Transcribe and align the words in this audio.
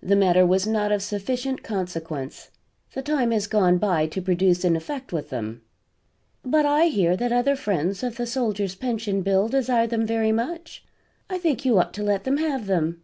"The 0.00 0.14
matter 0.14 0.46
was 0.46 0.68
not 0.68 0.92
of 0.92 1.02
sufficient 1.02 1.64
consequence. 1.64 2.50
The 2.94 3.02
time 3.02 3.30
was 3.30 3.48
gone 3.48 3.76
by 3.76 4.06
to 4.06 4.22
produce 4.22 4.62
an 4.62 4.76
effect 4.76 5.12
with 5.12 5.30
them." 5.30 5.62
"But 6.44 6.64
I 6.64 6.86
hear 6.86 7.16
that 7.16 7.32
other 7.32 7.56
friends 7.56 8.04
of 8.04 8.18
the 8.18 8.26
Soldiers' 8.28 8.76
Pension 8.76 9.20
Bill 9.22 9.48
desire 9.48 9.88
them 9.88 10.06
very 10.06 10.30
much. 10.30 10.84
I 11.28 11.38
think 11.38 11.64
you 11.64 11.76
ought 11.80 11.92
to 11.94 12.04
let 12.04 12.22
them 12.22 12.36
have 12.36 12.66
them." 12.66 13.02